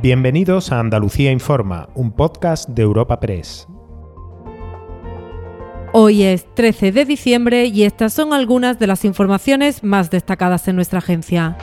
Bienvenidos 0.00 0.70
a 0.70 0.78
Andalucía 0.78 1.32
Informa, 1.32 1.88
un 1.96 2.12
podcast 2.12 2.68
de 2.68 2.82
Europa 2.82 3.18
Press. 3.18 3.66
Hoy 5.92 6.22
es 6.22 6.46
13 6.54 6.92
de 6.92 7.04
diciembre 7.04 7.64
y 7.64 7.82
estas 7.82 8.12
son 8.12 8.32
algunas 8.32 8.78
de 8.78 8.86
las 8.86 9.04
informaciones 9.04 9.82
más 9.82 10.08
destacadas 10.08 10.68
en 10.68 10.76
nuestra 10.76 11.00
agencia. 11.00 11.58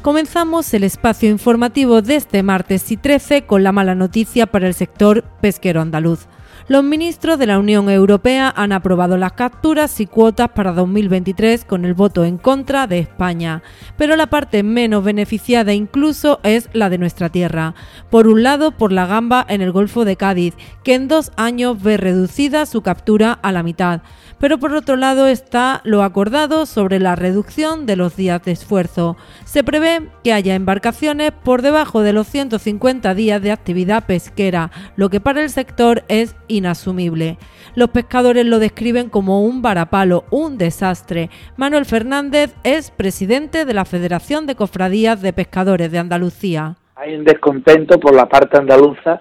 Comenzamos 0.00 0.72
el 0.74 0.84
espacio 0.84 1.28
informativo 1.28 2.02
de 2.02 2.14
este 2.14 2.44
martes 2.44 2.92
y 2.92 2.96
13 2.96 3.46
con 3.46 3.64
la 3.64 3.72
mala 3.72 3.96
noticia 3.96 4.46
para 4.46 4.68
el 4.68 4.74
sector 4.74 5.24
pesquero 5.40 5.80
andaluz 5.80 6.28
los 6.66 6.82
ministros 6.82 7.38
de 7.38 7.46
la 7.46 7.58
Unión 7.58 7.90
Europea 7.90 8.52
han 8.56 8.72
aprobado 8.72 9.16
las 9.16 9.32
capturas 9.32 10.00
y 10.00 10.06
cuotas 10.06 10.50
para 10.50 10.72
2023 10.72 11.64
con 11.64 11.84
el 11.84 11.92
voto 11.94 12.24
en 12.24 12.38
contra 12.38 12.86
de 12.86 13.00
España, 13.00 13.62
pero 13.98 14.16
la 14.16 14.28
parte 14.28 14.62
menos 14.62 15.04
beneficiada 15.04 15.74
incluso 15.74 16.40
es 16.42 16.70
la 16.72 16.88
de 16.88 16.98
nuestra 16.98 17.28
tierra. 17.28 17.74
Por 18.10 18.28
un 18.28 18.42
lado, 18.42 18.70
por 18.70 18.92
la 18.92 19.06
gamba 19.06 19.44
en 19.48 19.60
el 19.60 19.72
Golfo 19.72 20.04
de 20.04 20.16
Cádiz, 20.16 20.54
que 20.82 20.94
en 20.94 21.08
dos 21.08 21.32
años 21.36 21.82
ve 21.82 21.96
reducida 21.96 22.64
su 22.64 22.80
captura 22.80 23.32
a 23.32 23.52
la 23.52 23.62
mitad 23.62 24.00
pero 24.44 24.58
por 24.58 24.74
otro 24.74 24.96
lado 24.96 25.26
está 25.26 25.80
lo 25.84 26.02
acordado 26.02 26.66
sobre 26.66 27.00
la 27.00 27.16
reducción 27.16 27.86
de 27.86 27.96
los 27.96 28.14
días 28.14 28.42
de 28.44 28.52
esfuerzo. 28.52 29.16
Se 29.46 29.64
prevé 29.64 30.10
que 30.22 30.34
haya 30.34 30.54
embarcaciones 30.54 31.32
por 31.32 31.62
debajo 31.62 32.02
de 32.02 32.12
los 32.12 32.26
150 32.26 33.14
días 33.14 33.40
de 33.40 33.52
actividad 33.52 34.04
pesquera, 34.04 34.70
lo 34.96 35.08
que 35.08 35.18
para 35.18 35.42
el 35.42 35.48
sector 35.48 36.04
es 36.08 36.36
inasumible. 36.56 37.38
Los 37.74 37.90
pescadores 37.90 38.46
lo 38.46 38.58
describen 38.58 39.10
como 39.10 39.42
un 39.42 39.62
varapalo, 39.62 40.24
un 40.30 40.58
desastre. 40.58 41.30
Manuel 41.56 41.84
Fernández 41.84 42.54
es 42.64 42.90
presidente 42.90 43.64
de 43.64 43.74
la 43.74 43.84
Federación 43.84 44.46
de 44.46 44.54
Cofradías 44.54 45.22
de 45.22 45.32
Pescadores 45.32 45.90
de 45.90 45.98
Andalucía. 45.98 46.76
Hay 46.96 47.14
un 47.14 47.24
descontento 47.24 47.98
por 47.98 48.14
la 48.14 48.26
parte 48.26 48.58
andaluza 48.58 49.20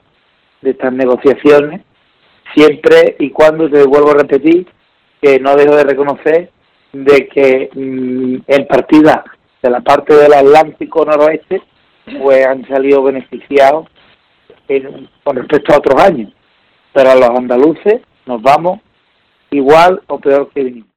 de 0.61 0.71
estas 0.71 0.93
negociaciones, 0.93 1.81
siempre 2.55 3.15
y 3.19 3.31
cuando, 3.31 3.69
te 3.69 3.83
vuelvo 3.83 4.11
a 4.11 4.19
repetir, 4.19 4.67
que 5.21 5.39
no 5.39 5.55
dejo 5.55 5.75
de 5.75 5.83
reconocer 5.83 6.51
de 6.91 7.27
que 7.27 7.69
mm, 7.73 8.43
en 8.45 8.67
partida 8.67 9.23
de 9.61 9.69
la 9.69 9.81
parte 9.81 10.13
del 10.13 10.33
Atlántico 10.33 11.05
noroeste 11.05 11.61
pues 12.21 12.45
han 12.45 12.67
salido 12.67 13.01
beneficiados 13.03 13.87
con 15.23 15.35
respecto 15.35 15.73
a 15.73 15.77
otros 15.77 16.01
años. 16.01 16.31
Pero 16.93 17.11
a 17.11 17.15
los 17.15 17.29
andaluces 17.29 18.01
nos 18.25 18.41
vamos 18.41 18.79
igual 19.51 20.01
o 20.07 20.19
peor 20.19 20.49
que 20.53 20.63
vinimos. 20.63 20.93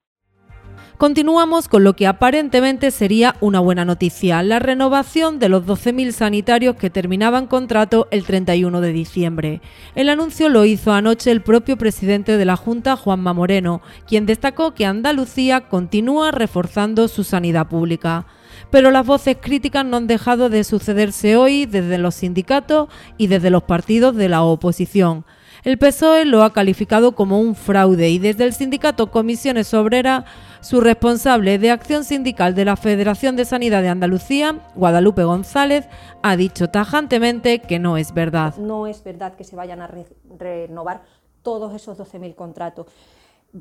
Continuamos 0.98 1.68
con 1.68 1.84
lo 1.84 1.94
que 1.94 2.06
aparentemente 2.06 2.90
sería 2.90 3.36
una 3.42 3.60
buena 3.60 3.84
noticia, 3.84 4.42
la 4.42 4.60
renovación 4.60 5.38
de 5.38 5.50
los 5.50 5.66
12.000 5.66 6.10
sanitarios 6.12 6.76
que 6.76 6.88
terminaban 6.88 7.48
contrato 7.48 8.08
el 8.10 8.24
31 8.24 8.80
de 8.80 8.92
diciembre. 8.94 9.60
El 9.94 10.08
anuncio 10.08 10.48
lo 10.48 10.64
hizo 10.64 10.92
anoche 10.92 11.30
el 11.30 11.42
propio 11.42 11.76
presidente 11.76 12.38
de 12.38 12.46
la 12.46 12.56
Junta, 12.56 12.96
Juanma 12.96 13.34
Moreno, 13.34 13.82
quien 14.06 14.24
destacó 14.24 14.72
que 14.72 14.86
Andalucía 14.86 15.68
continúa 15.68 16.30
reforzando 16.30 17.08
su 17.08 17.24
sanidad 17.24 17.68
pública. 17.68 18.24
Pero 18.70 18.90
las 18.90 19.04
voces 19.04 19.36
críticas 19.38 19.84
no 19.84 19.98
han 19.98 20.06
dejado 20.06 20.48
de 20.48 20.64
sucederse 20.64 21.36
hoy 21.36 21.66
desde 21.66 21.98
los 21.98 22.14
sindicatos 22.14 22.88
y 23.18 23.26
desde 23.26 23.50
los 23.50 23.64
partidos 23.64 24.16
de 24.16 24.30
la 24.30 24.42
oposición. 24.42 25.26
El 25.64 25.78
PSOE 25.78 26.24
lo 26.24 26.42
ha 26.42 26.52
calificado 26.52 27.12
como 27.12 27.40
un 27.40 27.54
fraude 27.54 28.10
y 28.10 28.18
desde 28.18 28.44
el 28.44 28.52
sindicato 28.52 29.10
Comisiones 29.10 29.72
Obreras 29.74 30.24
su 30.60 30.80
responsable 30.80 31.58
de 31.58 31.70
acción 31.70 32.04
sindical 32.04 32.54
de 32.54 32.64
la 32.64 32.76
Federación 32.76 33.36
de 33.36 33.44
Sanidad 33.44 33.82
de 33.82 33.88
Andalucía, 33.88 34.60
Guadalupe 34.74 35.24
González, 35.24 35.88
ha 36.22 36.36
dicho 36.36 36.68
tajantemente 36.68 37.60
que 37.60 37.78
no 37.78 37.96
es 37.96 38.12
verdad. 38.12 38.56
No 38.56 38.86
es 38.86 39.02
verdad 39.04 39.34
que 39.34 39.44
se 39.44 39.56
vayan 39.56 39.80
a 39.80 39.90
renovar 40.38 41.02
todos 41.42 41.74
esos 41.74 41.96
12.000 41.98 42.34
contratos 42.34 42.86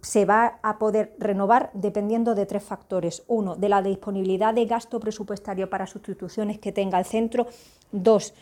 se 0.01 0.25
va 0.25 0.59
a 0.61 0.77
poder 0.77 1.15
renovar 1.19 1.69
dependiendo 1.73 2.35
de 2.35 2.45
tres 2.45 2.63
factores. 2.63 3.23
Uno, 3.27 3.55
de 3.55 3.69
la 3.69 3.81
disponibilidad 3.81 4.53
de 4.53 4.65
gasto 4.65 4.99
presupuestario 4.99 5.69
para 5.69 5.87
sustituciones 5.87 6.59
que 6.59 6.71
tenga 6.71 6.99
el 6.99 7.05
centro. 7.05 7.47
Dos, 7.91 8.33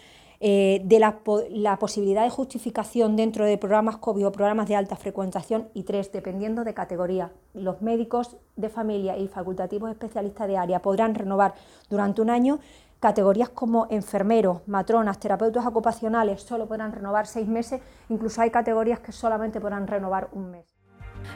eh, 0.45 0.81
de 0.83 0.99
la, 0.99 1.79
posibilidad 1.79 2.23
de 2.23 2.29
justificación 2.29 3.15
dentro 3.15 3.45
de 3.45 3.57
programas 3.57 3.95
COVID 3.95 4.27
o 4.27 4.31
programas 4.33 4.67
de 4.67 4.75
alta 4.75 4.97
frecuentación 4.97 5.69
y 5.73 5.83
tres, 5.83 6.11
dependiendo 6.11 6.65
de 6.65 6.73
categoría. 6.73 7.31
Los 7.53 7.81
médicos 7.81 8.35
de 8.57 8.67
familia 8.67 9.17
y 9.17 9.29
facultativos 9.29 9.89
especialistas 9.89 10.49
de 10.49 10.57
área 10.57 10.81
podrán 10.81 11.15
renovar 11.15 11.53
durante 11.89 12.21
un 12.21 12.29
año. 12.29 12.59
Categorías 12.99 13.47
como 13.47 13.87
enfermeros, 13.89 14.67
matronas, 14.67 15.17
terapeutas 15.17 15.65
ocupacionales 15.65 16.41
solo 16.41 16.67
podrán 16.67 16.91
renovar 16.91 17.25
seis 17.25 17.47
meses, 17.47 17.79
incluso 18.09 18.41
hay 18.41 18.49
categorías 18.49 18.99
que 18.99 19.13
solamente 19.13 19.61
podrán 19.61 19.87
renovar 19.87 20.27
un 20.33 20.51
mes. 20.51 20.72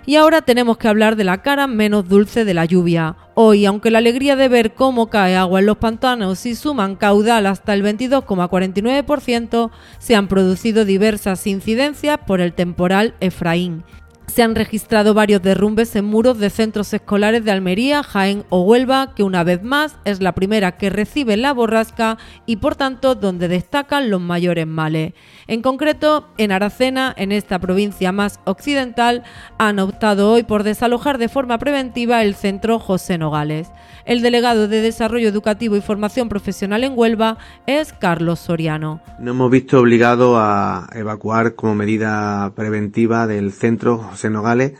Y 0.05 0.15
ahora 0.15 0.41
tenemos 0.41 0.77
que 0.77 0.87
hablar 0.87 1.15
de 1.15 1.23
la 1.23 1.41
cara 1.41 1.67
menos 1.67 2.07
dulce 2.07 2.45
de 2.45 2.53
la 2.53 2.65
lluvia. 2.65 3.15
Hoy, 3.35 3.65
aunque 3.65 3.91
la 3.91 3.97
alegría 3.97 4.35
de 4.35 4.47
ver 4.47 4.73
cómo 4.73 5.09
cae 5.09 5.35
agua 5.35 5.59
en 5.59 5.65
los 5.65 5.77
pantanos 5.77 6.45
y 6.45 6.55
suman 6.55 6.95
caudal 6.95 7.45
hasta 7.45 7.73
el 7.73 7.83
22,49%, 7.83 9.71
se 9.99 10.15
han 10.15 10.27
producido 10.27 10.85
diversas 10.85 11.45
incidencias 11.47 12.19
por 12.25 12.41
el 12.41 12.53
temporal 12.53 13.15
Efraín 13.19 13.83
se 14.27 14.43
han 14.43 14.55
registrado 14.55 15.13
varios 15.13 15.41
derrumbes 15.41 15.95
en 15.95 16.05
muros 16.05 16.37
de 16.37 16.49
centros 16.49 16.93
escolares 16.93 17.43
de 17.43 17.51
Almería, 17.51 18.03
Jaén 18.03 18.43
o 18.49 18.61
Huelva, 18.61 19.15
que 19.15 19.23
una 19.23 19.43
vez 19.43 19.63
más 19.63 19.97
es 20.05 20.21
la 20.21 20.33
primera 20.33 20.77
que 20.77 20.89
recibe 20.89 21.37
la 21.37 21.53
borrasca 21.53 22.17
y 22.45 22.57
por 22.57 22.75
tanto 22.75 23.15
donde 23.15 23.47
destacan 23.47 24.09
los 24.09 24.21
mayores 24.21 24.67
males. 24.67 25.13
En 25.47 25.61
concreto, 25.61 26.27
en 26.37 26.51
Aracena, 26.51 27.13
en 27.17 27.31
esta 27.31 27.57
provincia 27.57 28.11
más 28.11 28.39
occidental, 28.45 29.23
han 29.57 29.79
optado 29.79 30.31
hoy 30.31 30.43
por 30.43 30.63
desalojar 30.63 31.17
de 31.17 31.29
forma 31.29 31.57
preventiva 31.57 32.21
el 32.21 32.35
centro 32.35 32.79
José 32.79 33.17
Nogales. 33.17 33.69
El 34.05 34.21
delegado 34.21 34.67
de 34.67 34.81
Desarrollo 34.81 35.27
Educativo 35.27 35.75
y 35.75 35.81
Formación 35.81 36.29
Profesional 36.29 36.83
en 36.83 36.93
Huelva 36.95 37.37
es 37.65 37.91
Carlos 37.91 38.39
Soriano. 38.39 39.01
Nos 39.19 39.35
hemos 39.35 39.51
visto 39.51 39.79
obligados 39.79 40.37
a 40.39 40.87
evacuar 40.93 41.55
como 41.55 41.75
medida 41.75 42.51
preventiva 42.55 43.27
del 43.27 43.51
centro 43.51 44.09
José 44.17 44.31
Nogales 44.31 44.73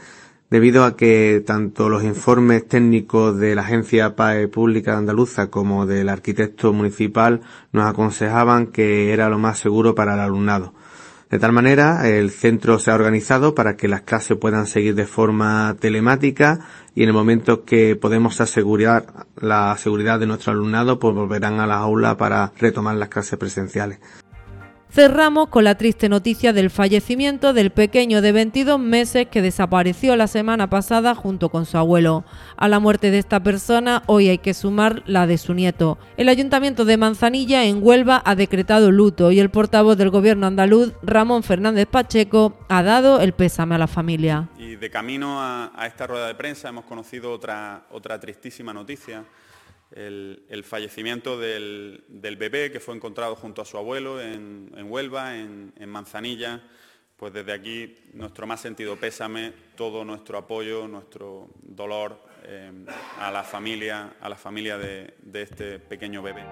debido 0.50 0.84
a 0.84 0.96
que 0.96 1.44
tanto 1.46 1.90
los 1.90 2.03
informes 2.03 2.68
técnicos 2.68 3.38
de 3.38 3.53
la 3.53 3.62
Agencia 3.62 4.16
PAE 4.16 4.48
Pública 4.48 4.98
Andaluza 4.98 5.52
como 5.52 5.86
del 5.86 6.09
arquitecto 6.09 6.74
municipal 6.74 7.42
nos 7.72 7.86
aconsejaban 7.86 8.68
que 8.68 9.14
era 9.14 9.30
lo 9.30 9.38
más 9.38 9.59
seguro 9.59 9.94
para 9.94 10.16
el 10.16 10.22
alumnado. 10.22 10.74
De 11.30 11.38
tal 11.38 11.52
manera, 11.52 12.08
el 12.09 12.31
centro 12.31 12.80
se 12.80 12.90
ha 12.90 12.96
organizado 12.96 13.53
para 13.53 13.76
que 13.76 13.90
las 13.90 14.02
clases 14.02 14.38
puedan 14.38 14.66
seguir 14.66 14.96
de 14.96 15.06
forma 15.06 15.76
telemática 15.80 16.62
y 16.96 17.03
en 17.03 17.09
el 17.09 17.14
momento 17.14 17.64
que 17.64 17.96
podemos 17.96 18.42
asegurar 18.42 19.28
la 19.36 19.76
seguridad 19.78 20.20
de 20.20 20.26
nuestro 20.26 20.53
alumnado, 20.53 20.97
pues 20.97 21.14
volverán 21.14 21.59
a 21.59 21.68
la 21.68 21.78
aula 21.78 22.16
para 22.18 22.53
retomar 22.58 22.96
las 22.96 23.09
clases 23.09 23.38
presenciales. 23.38 24.00
Cerramos 24.90 25.50
con 25.50 25.66
la 25.66 25.75
triste 25.75 26.08
noticia 26.08 26.53
del 26.53 26.70
fallecimiento 26.70 27.53
del 27.53 27.72
pequeño 27.72 28.22
de 28.22 28.31
22 28.31 28.80
meses 28.80 29.28
que 29.28 29.42
desapareció 29.42 30.16
la 30.16 30.28
semana 30.28 30.70
pasada 30.70 31.14
junto 31.14 31.50
con 31.50 31.66
su 31.66 31.78
abuelo. 31.78 32.24
A 32.56 32.68
la 32.68 32.80
muerte 32.80 33.12
de 33.12 33.20
esta 33.20 33.42
persona 33.44 34.02
hoy 34.08 34.30
hay 34.30 34.38
que 34.38 34.53
sumar 34.53 35.03
la 35.06 35.28
de 35.28 35.38
su 35.38 35.53
nieto. 35.53 35.97
El 36.16 36.30
Ayuntamiento 36.30 36.86
de 36.86 36.97
Manzanilla 36.97 37.66
en 37.66 37.80
Huelva 37.84 38.22
ha 38.26 38.36
decretado 38.36 38.92
luto 38.92 39.31
y 39.31 39.40
el 39.40 39.50
portavoz 39.50 39.97
del 39.97 40.09
gobierno 40.09 40.47
andaluz, 40.47 40.94
Ramón 41.03 41.44
Fernández 41.44 41.86
Pacheco, 41.86 42.58
ha 42.70 42.81
dado 42.81 43.20
el 43.20 43.34
pésame 43.34 43.76
a 43.76 43.80
la 43.80 43.88
familia. 43.88 44.47
Y 44.58 44.78
de 44.78 44.90
camino 44.90 45.42
a, 45.42 45.72
esta 45.86 46.08
rueda 46.08 46.28
de 46.28 46.36
prensa 46.36 46.70
hemos 46.70 46.86
conocido 46.86 47.34
otra, 47.34 47.86
otra 47.92 48.20
tristísima 48.20 48.74
noticia 48.74 49.26
el, 49.92 50.64
fallecimiento 50.64 51.40
del, 51.40 52.03
bebé 52.09 52.72
que 52.72 52.79
fue 52.79 52.96
encontrado 52.96 53.35
junto 53.35 53.61
a 53.61 53.66
su 53.66 53.78
abuelo 53.78 54.22
en, 54.22 54.72
Huelva, 54.84 55.35
en, 55.38 55.90
Manzanilla. 55.90 56.61
Pues 57.16 57.34
desde 57.34 57.52
aquí 57.52 57.96
nuestro 58.14 58.46
más 58.46 58.61
sentido 58.61 58.96
pésame, 58.96 59.52
todo 59.76 60.06
nuestro 60.06 60.38
apoyo, 60.38 60.88
nuestro 60.88 61.50
dolor 61.64 62.22
eh, 62.44 62.72
a 63.20 63.32
la 63.32 63.44
familia, 63.44 64.17
a 64.22 64.29
la 64.29 64.35
familia 64.35 64.78
de, 64.78 65.16
de 65.23 65.41
este 65.41 65.79
pequeño 65.79 66.22
bebé. 66.22 66.44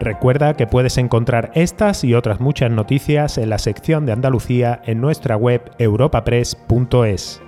Recuerda 0.00 0.56
que 0.56 0.66
puedes 0.66 0.96
encontrar 0.96 1.50
estas 1.54 2.04
y 2.04 2.14
otras 2.14 2.40
muchas 2.40 2.70
noticias 2.70 3.36
en 3.36 3.50
la 3.50 3.58
sección 3.58 4.06
de 4.06 4.12
Andalucía 4.12 4.80
en 4.86 5.02
nuestra 5.02 5.36
web 5.36 5.72
europapress.es. 5.78 7.42